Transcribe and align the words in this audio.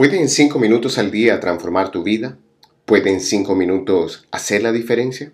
¿Puede 0.00 0.18
en 0.18 0.30
cinco 0.30 0.58
minutos 0.58 0.96
al 0.96 1.10
día 1.10 1.40
transformar 1.40 1.90
tu 1.90 2.02
vida? 2.02 2.38
¿Puede 2.86 3.10
en 3.10 3.20
cinco 3.20 3.54
minutos 3.54 4.26
hacer 4.30 4.62
la 4.62 4.72
diferencia? 4.72 5.30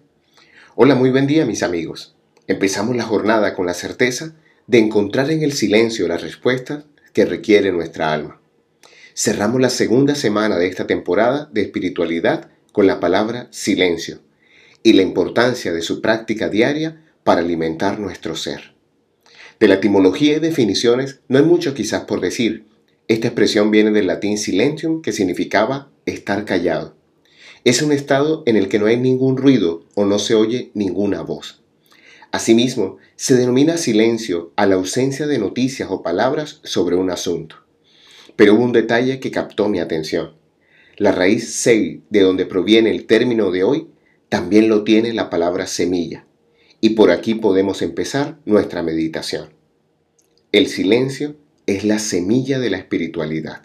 Hola, 0.75 0.97
muy 0.97 1.11
buen 1.11 1.29
día 1.29 1.47
mis 1.47 1.63
amigos. 1.63 2.17
Empezamos 2.49 2.97
la 2.97 3.05
jornada 3.05 3.55
con 3.55 3.67
la 3.67 3.75
certeza 3.75 4.35
de 4.67 4.79
encontrar 4.79 5.31
en 5.31 5.45
el 5.45 5.53
silencio 5.53 6.09
las 6.09 6.21
respuestas 6.21 6.83
que 7.13 7.25
requiere 7.25 7.71
nuestra 7.71 8.13
alma. 8.13 8.41
Cerramos 9.15 9.61
la 9.61 9.71
segunda 9.71 10.17
semana 10.17 10.59
de 10.59 10.67
esta 10.67 10.89
temporada 10.89 11.49
de 11.53 11.63
espiritualidad 11.63 12.51
con 12.73 12.89
la 12.89 12.99
palabra 12.99 13.47
silencio 13.53 14.19
y 14.83 14.95
la 14.95 15.03
importancia 15.03 15.73
de 15.73 15.83
su 15.83 16.03
práctica 16.03 16.49
diaria 16.49 17.05
para 17.23 17.41
alimentar 17.41 18.01
nuestro 18.01 18.35
ser. 18.35 18.75
De 19.61 19.69
la 19.69 19.75
etimología 19.75 20.39
y 20.39 20.41
definiciones 20.41 21.21
no 21.29 21.39
hay 21.39 21.45
mucho 21.45 21.73
quizás 21.73 22.03
por 22.03 22.21
decir. 22.21 22.67
Esta 23.09 23.29
expresión 23.29 23.71
viene 23.71 23.93
del 23.93 24.09
latín 24.09 24.37
silentium, 24.37 25.01
que 25.01 25.13
significaba 25.13 25.91
estar 26.07 26.45
callado. 26.45 26.97
Es 27.65 27.83
un 27.83 27.93
estado 27.93 28.43
en 28.47 28.57
el 28.57 28.69
que 28.69 28.79
no 28.79 28.87
hay 28.87 28.97
ningún 28.97 29.37
ruido 29.37 29.85
o 29.95 30.05
no 30.05 30.19
se 30.19 30.35
oye 30.35 30.71
ninguna 30.75 31.23
voz. 31.23 31.63
Asimismo, 32.33 32.99
se 33.15 33.37
denomina 33.37 33.77
silencio 33.77 34.53
a 34.57 34.67
la 34.67 34.75
ausencia 34.75 35.27
de 35.27 35.39
noticias 35.39 35.89
o 35.91 36.03
palabras 36.03 36.61
sobre 36.65 36.97
un 36.97 37.11
asunto. 37.11 37.57
Pero 38.35 38.55
hubo 38.55 38.65
un 38.65 38.73
detalle 38.73 39.21
que 39.21 39.31
captó 39.31 39.69
mi 39.69 39.79
atención. 39.79 40.35
La 40.97 41.13
raíz 41.13 41.55
sei, 41.55 42.03
de 42.11 42.21
donde 42.21 42.45
proviene 42.45 42.91
el 42.91 43.07
término 43.07 43.51
de 43.51 43.65
hoy, 43.65 43.89
también 44.29 44.69
lo 44.69 44.83
tiene 44.83 45.13
la 45.13 45.31
palabra 45.31 45.67
semilla. 45.67 46.27
Y 46.81 46.91
por 46.91 47.11
aquí 47.11 47.35
podemos 47.35 47.83
empezar 47.83 48.39
nuestra 48.45 48.83
meditación. 48.83 49.51
El 50.53 50.67
silencio 50.67 51.37
es 51.67 51.85
la 51.85 51.99
semilla 51.99 52.61
de 52.61 52.71
la 52.71 52.79
espiritualidad. 52.79 53.63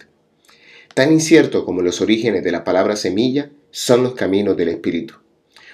Tan 0.94 1.12
incierto 1.12 1.64
como 1.64 1.82
los 1.82 2.00
orígenes 2.00 2.42
de 2.42 2.50
la 2.52 2.64
palabra 2.64 2.96
semilla 2.96 3.50
son 3.70 4.02
los 4.02 4.14
caminos 4.14 4.56
del 4.56 4.68
espíritu. 4.68 5.14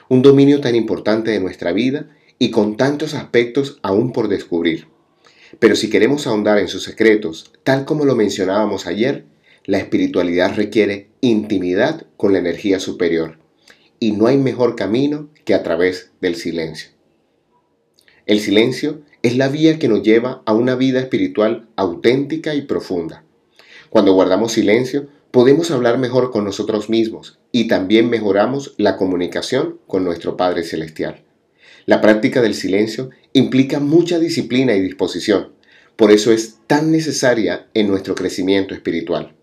Un 0.09 0.23
dominio 0.23 0.61
tan 0.61 0.75
importante 0.75 1.31
de 1.31 1.41
nuestra 1.41 1.73
vida 1.73 2.11
y 2.39 2.51
con 2.51 2.77
tantos 2.77 3.15
aspectos 3.15 3.79
aún 3.83 4.13
por 4.13 4.29
descubrir. 4.29 4.87
Pero 5.59 5.75
si 5.75 5.89
queremos 5.89 6.27
ahondar 6.27 6.59
en 6.59 6.69
sus 6.69 6.83
secretos, 6.83 7.53
tal 7.65 7.85
como 7.85 8.05
lo 8.05 8.15
mencionábamos 8.15 8.87
ayer, 8.87 9.25
la 9.65 9.79
espiritualidad 9.79 10.55
requiere 10.55 11.09
intimidad 11.21 12.07
con 12.17 12.33
la 12.33 12.39
energía 12.39 12.79
superior. 12.79 13.39
Y 13.99 14.13
no 14.13 14.27
hay 14.27 14.37
mejor 14.37 14.77
camino 14.77 15.31
que 15.45 15.55
a 15.55 15.63
través 15.63 16.11
del 16.21 16.37
silencio. 16.37 16.91
El 18.29 18.41
silencio 18.41 19.01
es 19.23 19.39
la 19.39 19.49
vía 19.49 19.79
que 19.79 19.89
nos 19.89 20.03
lleva 20.03 20.43
a 20.45 20.53
una 20.53 20.75
vida 20.75 21.01
espiritual 21.01 21.67
auténtica 21.77 22.55
y 22.55 22.61
profunda. 22.61 23.25
Cuando 23.89 24.13
guardamos 24.13 24.53
silencio, 24.53 25.09
podemos 25.31 25.71
hablar 25.71 25.97
mejor 25.97 26.31
con 26.31 26.45
nosotros 26.45 26.91
mismos 26.91 27.39
y 27.53 27.69
también 27.69 28.11
mejoramos 28.11 28.75
la 28.77 28.99
comunicación 28.99 29.79
con 29.87 30.05
nuestro 30.05 30.37
Padre 30.37 30.63
Celestial. 30.63 31.25
La 31.87 32.03
práctica 32.03 32.43
del 32.43 32.53
silencio 32.53 33.09
implica 33.33 33.81
mucha 33.81 34.19
disciplina 34.19 34.75
y 34.75 34.83
disposición, 34.83 35.55
por 35.97 36.13
eso 36.13 36.31
es 36.31 36.59
tan 36.67 36.93
necesaria 36.93 37.69
en 37.73 37.89
nuestro 37.89 38.15
crecimiento 38.15 38.75
espiritual. 38.75 39.37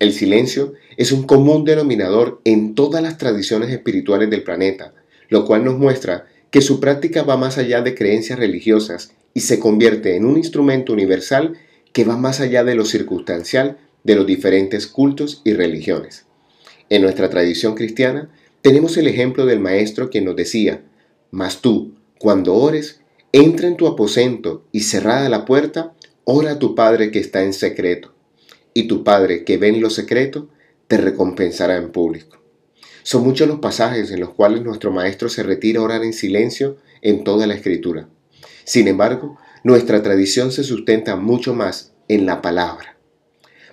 El 0.00 0.12
silencio 0.14 0.72
es 0.96 1.12
un 1.12 1.22
común 1.22 1.64
denominador 1.64 2.40
en 2.44 2.74
todas 2.74 3.04
las 3.04 3.18
tradiciones 3.18 3.70
espirituales 3.70 4.30
del 4.30 4.42
planeta, 4.42 4.94
lo 5.28 5.44
cual 5.44 5.64
nos 5.64 5.78
muestra 5.78 6.26
que 6.50 6.60
su 6.60 6.80
práctica 6.80 7.22
va 7.22 7.36
más 7.36 7.58
allá 7.58 7.82
de 7.82 7.94
creencias 7.94 8.38
religiosas 8.38 9.12
y 9.34 9.40
se 9.40 9.58
convierte 9.60 10.16
en 10.16 10.24
un 10.24 10.36
instrumento 10.36 10.92
universal 10.92 11.54
que 11.92 12.04
va 12.04 12.16
más 12.16 12.40
allá 12.40 12.64
de 12.64 12.74
lo 12.74 12.84
circunstancial 12.84 13.78
de 14.04 14.16
los 14.16 14.26
diferentes 14.26 14.86
cultos 14.86 15.42
y 15.44 15.52
religiones. 15.52 16.26
En 16.88 17.02
nuestra 17.02 17.30
tradición 17.30 17.74
cristiana 17.74 18.30
tenemos 18.62 18.96
el 18.96 19.06
ejemplo 19.06 19.46
del 19.46 19.60
maestro 19.60 20.10
que 20.10 20.20
nos 20.20 20.36
decía, 20.36 20.82
mas 21.30 21.60
tú, 21.60 21.94
cuando 22.18 22.54
ores, 22.54 23.00
entra 23.32 23.68
en 23.68 23.76
tu 23.76 23.86
aposento 23.86 24.64
y 24.72 24.80
cerrada 24.80 25.28
la 25.28 25.44
puerta, 25.44 25.94
ora 26.24 26.52
a 26.52 26.58
tu 26.58 26.74
Padre 26.74 27.10
que 27.10 27.20
está 27.20 27.42
en 27.44 27.52
secreto, 27.52 28.12
y 28.74 28.88
tu 28.88 29.04
Padre 29.04 29.44
que 29.44 29.56
ve 29.56 29.68
en 29.68 29.80
lo 29.80 29.90
secreto, 29.90 30.48
te 30.88 30.96
recompensará 30.96 31.76
en 31.76 31.92
público. 31.92 32.39
Son 33.02 33.22
muchos 33.22 33.48
los 33.48 33.60
pasajes 33.60 34.10
en 34.10 34.20
los 34.20 34.30
cuales 34.30 34.62
nuestro 34.62 34.90
Maestro 34.92 35.28
se 35.28 35.42
retira 35.42 35.80
a 35.80 35.84
orar 35.84 36.04
en 36.04 36.12
silencio 36.12 36.76
en 37.02 37.24
toda 37.24 37.46
la 37.46 37.54
Escritura. 37.54 38.08
Sin 38.64 38.88
embargo, 38.88 39.38
nuestra 39.64 40.02
tradición 40.02 40.52
se 40.52 40.64
sustenta 40.64 41.16
mucho 41.16 41.54
más 41.54 41.92
en 42.08 42.26
la 42.26 42.42
palabra. 42.42 42.96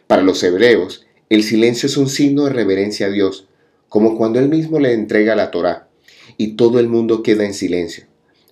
Para 0.07 0.21
los 0.21 0.41
hebreos, 0.43 1.05
el 1.29 1.43
silencio 1.43 1.87
es 1.87 1.97
un 1.97 2.07
signo 2.07 2.45
de 2.45 2.51
reverencia 2.51 3.07
a 3.07 3.09
Dios, 3.09 3.47
como 3.89 4.17
cuando 4.17 4.39
Él 4.39 4.49
mismo 4.49 4.79
le 4.79 4.93
entrega 4.93 5.35
la 5.35 5.51
Torá, 5.51 5.89
y 6.37 6.55
todo 6.55 6.79
el 6.79 6.87
mundo 6.87 7.23
queda 7.23 7.45
en 7.45 7.53
silencio, 7.53 8.05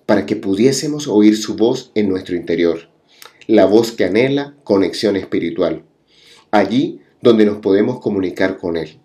para 0.04 0.26
que 0.26 0.36
pudiésemos 0.36 1.08
oír 1.08 1.36
su 1.36 1.56
voz 1.56 1.92
en 1.94 2.08
nuestro 2.08 2.36
interior, 2.36 2.90
la 3.46 3.64
voz 3.64 3.92
que 3.92 4.04
anhela 4.04 4.54
conexión 4.64 5.16
espiritual, 5.16 5.84
allí 6.50 7.00
donde 7.22 7.46
nos 7.46 7.58
podemos 7.58 8.00
comunicar 8.00 8.58
con 8.58 8.76
Él. 8.76 9.00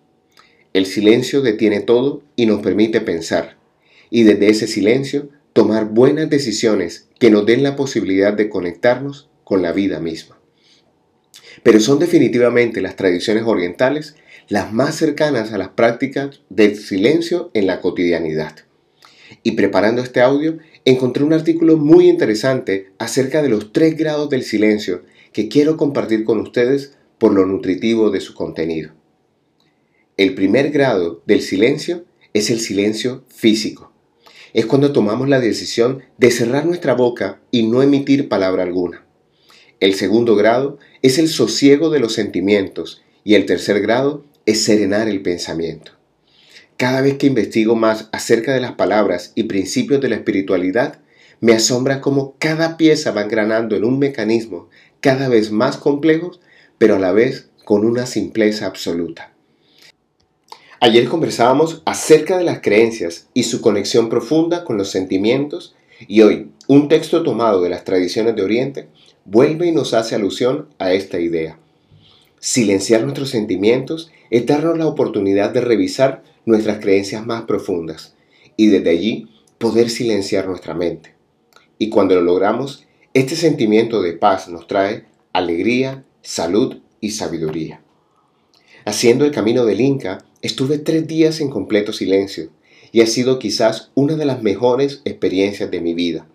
El 0.72 0.86
silencio 0.86 1.42
detiene 1.42 1.80
todo 1.80 2.22
y 2.34 2.46
nos 2.46 2.62
permite 2.62 3.00
pensar, 3.00 3.58
y 4.10 4.22
desde 4.22 4.48
ese 4.48 4.66
silencio 4.66 5.28
tomar 5.52 5.90
buenas 5.90 6.30
decisiones 6.30 7.08
que 7.18 7.30
nos 7.30 7.44
den 7.44 7.62
la 7.62 7.76
posibilidad 7.76 8.32
de 8.32 8.48
conectarnos 8.48 9.28
con 9.44 9.60
la 9.62 9.72
vida 9.72 10.00
misma. 10.00 10.38
Pero 11.62 11.78
son 11.80 11.98
definitivamente 11.98 12.80
las 12.80 12.96
tradiciones 12.96 13.44
orientales 13.44 14.16
las 14.48 14.72
más 14.72 14.96
cercanas 14.96 15.52
a 15.52 15.58
las 15.58 15.68
prácticas 15.68 16.40
del 16.48 16.76
silencio 16.76 17.50
en 17.54 17.66
la 17.66 17.80
cotidianidad. 17.80 18.56
Y 19.42 19.52
preparando 19.52 20.02
este 20.02 20.20
audio, 20.20 20.58
encontré 20.84 21.24
un 21.24 21.32
artículo 21.32 21.76
muy 21.76 22.08
interesante 22.08 22.90
acerca 22.98 23.42
de 23.42 23.48
los 23.48 23.72
tres 23.72 23.96
grados 23.96 24.28
del 24.28 24.42
silencio 24.42 25.04
que 25.32 25.48
quiero 25.48 25.76
compartir 25.76 26.24
con 26.24 26.40
ustedes 26.40 26.96
por 27.18 27.32
lo 27.32 27.46
nutritivo 27.46 28.10
de 28.10 28.20
su 28.20 28.34
contenido. 28.34 28.92
El 30.18 30.34
primer 30.34 30.70
grado 30.70 31.22
del 31.24 31.40
silencio 31.40 32.04
es 32.34 32.50
el 32.50 32.60
silencio 32.60 33.24
físico. 33.28 33.92
Es 34.52 34.66
cuando 34.66 34.92
tomamos 34.92 35.26
la 35.26 35.40
decisión 35.40 36.02
de 36.18 36.30
cerrar 36.30 36.66
nuestra 36.66 36.92
boca 36.92 37.40
y 37.50 37.62
no 37.62 37.82
emitir 37.82 38.28
palabra 38.28 38.62
alguna. 38.62 39.06
El 39.80 39.94
segundo 39.94 40.36
grado 40.36 40.78
es 41.00 41.16
el 41.16 41.28
sosiego 41.28 41.88
de 41.88 41.98
los 41.98 42.12
sentimientos 42.12 43.02
y 43.24 43.36
el 43.36 43.46
tercer 43.46 43.80
grado 43.80 44.26
es 44.44 44.62
serenar 44.62 45.08
el 45.08 45.22
pensamiento. 45.22 45.92
Cada 46.76 47.00
vez 47.00 47.16
que 47.16 47.28
investigo 47.28 47.74
más 47.74 48.10
acerca 48.12 48.52
de 48.52 48.60
las 48.60 48.72
palabras 48.72 49.32
y 49.34 49.44
principios 49.44 50.02
de 50.02 50.10
la 50.10 50.16
espiritualidad, 50.16 51.00
me 51.40 51.54
asombra 51.54 52.02
cómo 52.02 52.36
cada 52.38 52.76
pieza 52.76 53.12
va 53.12 53.22
engranando 53.22 53.76
en 53.76 53.84
un 53.84 53.98
mecanismo 53.98 54.68
cada 55.00 55.28
vez 55.28 55.50
más 55.50 55.78
complejo, 55.78 56.32
pero 56.76 56.96
a 56.96 56.98
la 56.98 57.12
vez 57.12 57.48
con 57.64 57.86
una 57.86 58.04
simpleza 58.04 58.66
absoluta. 58.66 59.31
Ayer 60.84 61.08
conversábamos 61.08 61.80
acerca 61.84 62.38
de 62.38 62.42
las 62.42 62.60
creencias 62.60 63.28
y 63.34 63.44
su 63.44 63.60
conexión 63.60 64.08
profunda 64.08 64.64
con 64.64 64.76
los 64.76 64.90
sentimientos 64.90 65.76
y 66.08 66.22
hoy 66.22 66.50
un 66.66 66.88
texto 66.88 67.22
tomado 67.22 67.62
de 67.62 67.68
las 67.68 67.84
tradiciones 67.84 68.34
de 68.34 68.42
Oriente 68.42 68.88
vuelve 69.24 69.68
y 69.68 69.70
nos 69.70 69.94
hace 69.94 70.16
alusión 70.16 70.66
a 70.80 70.92
esta 70.92 71.20
idea. 71.20 71.56
Silenciar 72.40 73.04
nuestros 73.04 73.30
sentimientos 73.30 74.10
es 74.30 74.44
darnos 74.44 74.76
la 74.76 74.88
oportunidad 74.88 75.50
de 75.50 75.60
revisar 75.60 76.24
nuestras 76.46 76.80
creencias 76.80 77.24
más 77.24 77.42
profundas 77.42 78.16
y 78.56 78.66
desde 78.66 78.90
allí 78.90 79.28
poder 79.58 79.88
silenciar 79.88 80.48
nuestra 80.48 80.74
mente. 80.74 81.14
Y 81.78 81.90
cuando 81.90 82.16
lo 82.16 82.22
logramos, 82.22 82.88
este 83.14 83.36
sentimiento 83.36 84.02
de 84.02 84.14
paz 84.14 84.48
nos 84.48 84.66
trae 84.66 85.04
alegría, 85.32 86.04
salud 86.22 86.78
y 87.00 87.12
sabiduría. 87.12 87.81
Haciendo 88.84 89.24
el 89.24 89.30
camino 89.30 89.64
del 89.64 89.80
Inca, 89.80 90.24
Estuve 90.42 90.78
tres 90.78 91.06
días 91.06 91.40
en 91.40 91.50
completo 91.50 91.92
silencio 91.92 92.48
y 92.90 93.00
ha 93.00 93.06
sido 93.06 93.38
quizás 93.38 93.92
una 93.94 94.16
de 94.16 94.24
las 94.24 94.42
mejores 94.42 95.00
experiencias 95.04 95.70
de 95.70 95.80
mi 95.80 95.94
vida. 95.94 96.26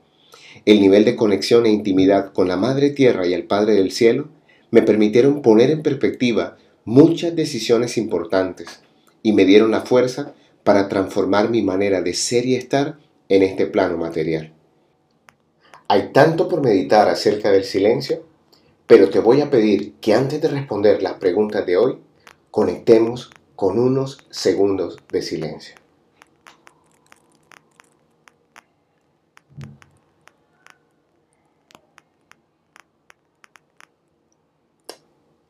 El 0.63 0.79
nivel 0.79 1.03
de 1.03 1.17
conexión 1.17 1.65
e 1.65 1.71
intimidad 1.71 2.31
con 2.31 2.47
la 2.47 2.55
Madre 2.55 2.89
Tierra 2.89 3.27
y 3.27 3.33
el 3.33 3.43
Padre 3.43 3.73
del 3.73 3.91
Cielo 3.91 4.29
me 4.71 4.81
permitieron 4.81 5.41
poner 5.41 5.71
en 5.71 5.83
perspectiva 5.83 6.55
muchas 6.85 7.35
decisiones 7.35 7.97
importantes 7.97 8.79
y 9.23 9.33
me 9.33 9.43
dieron 9.43 9.71
la 9.71 9.81
fuerza 9.81 10.33
para 10.63 10.87
transformar 10.87 11.49
mi 11.49 11.61
manera 11.61 12.01
de 12.01 12.13
ser 12.13 12.45
y 12.45 12.55
estar 12.55 12.97
en 13.27 13.43
este 13.43 13.65
plano 13.65 13.97
material. 13.97 14.53
Hay 15.89 16.11
tanto 16.13 16.47
por 16.47 16.61
meditar 16.61 17.09
acerca 17.09 17.51
del 17.51 17.65
silencio, 17.65 18.23
pero 18.85 19.09
te 19.09 19.19
voy 19.19 19.41
a 19.41 19.49
pedir 19.49 19.95
que 19.99 20.13
antes 20.13 20.41
de 20.41 20.47
responder 20.47 21.03
las 21.03 21.15
preguntas 21.15 21.65
de 21.65 21.75
hoy, 21.75 21.97
conectemos 22.57 23.29
con 23.55 23.77
unos 23.77 24.25
segundos 24.31 24.97
de 25.11 25.21
silencio. 25.21 25.75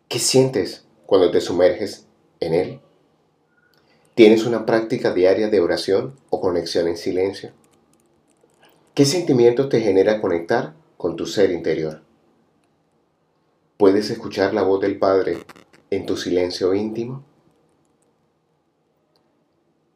¿Qué 0.10 0.20
sientes 0.20 0.84
cuando 1.06 1.32
te 1.32 1.40
sumerges 1.40 2.08
en 2.42 2.54
Él? 2.54 2.82
¿Tienes 4.14 4.46
una 4.46 4.66
práctica 4.66 5.14
diaria 5.14 5.48
de 5.48 5.62
oración 5.62 6.20
o 6.30 6.42
conexión 6.42 6.90
en 6.90 6.98
silencio? 6.98 7.54
¿Qué 8.94 9.06
sentimiento 9.06 9.70
te 9.70 9.80
genera 9.80 10.20
conectar 10.20 10.74
con 10.98 11.16
tu 11.16 11.26
ser 11.26 11.52
interior? 11.52 12.02
¿Puedes 13.78 14.10
escuchar 14.10 14.54
la 14.54 14.64
voz 14.64 14.82
del 14.82 15.00
Padre 15.00 15.46
en 15.90 16.06
tu 16.06 16.18
silencio 16.18 16.74
íntimo? 16.74 17.24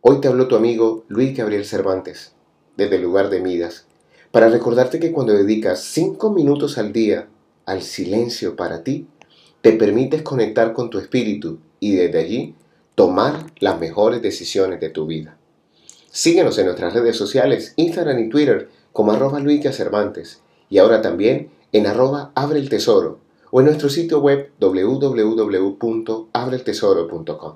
Hoy 0.02 0.22
te 0.22 0.28
habló 0.28 0.48
tu 0.48 0.56
amigo 0.56 1.04
Luis 1.08 1.36
Gabriel 1.36 1.66
Cervantes, 1.66 2.34
desde 2.78 2.96
el 2.96 3.04
lugar 3.04 3.30
de 3.30 3.42
Midas, 3.42 3.86
para 4.32 4.50
recordarte 4.50 5.00
que 5.00 5.12
cuando 5.12 5.34
dedicas 5.34 5.84
cinco 5.84 6.32
minutos 6.32 6.78
al 6.78 6.94
día 6.94 7.28
al 7.66 7.82
silencio 7.82 8.56
para 8.56 8.84
ti, 8.84 9.08
te 9.62 9.74
permites 9.74 10.24
conectar 10.24 10.74
con 10.74 10.90
tu 10.90 10.98
espíritu 10.98 11.60
y 11.80 11.96
desde 11.96 12.20
allí 12.20 12.56
tomar 12.96 13.46
las 13.60 13.80
mejores 13.80 14.22
decisiones 14.22 14.80
de 14.80 14.90
tu 14.90 15.06
vida. 15.06 15.38
Síguenos 16.10 16.58
en 16.58 16.66
nuestras 16.66 16.94
redes 16.94 17.16
sociales, 17.16 17.74
Instagram 17.76 18.20
y 18.20 18.30
Twitter 18.30 18.70
como 18.92 19.12
arroba 19.12 19.42
Cervantes 19.72 20.42
y 20.70 20.80
ahora 20.80 21.02
también 21.02 21.52
en 21.72 21.86
arroba 21.86 22.32
Abre 22.34 22.60
el 22.60 22.70
Tesoro 22.70 23.20
o 23.52 23.60
en 23.60 23.68
nuestro 23.68 23.90
sitio 23.90 24.20
web 24.20 24.52
www.abreeltesoro.com. 24.60 27.54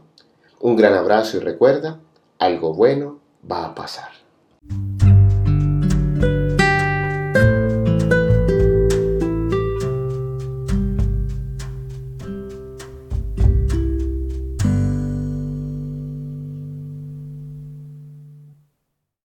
Un 0.60 0.76
gran 0.76 0.94
abrazo 0.94 1.38
y 1.38 1.40
recuerda, 1.40 2.00
algo 2.38 2.74
bueno 2.74 3.22
va 3.50 3.66
a 3.66 3.74
pasar. 3.76 4.25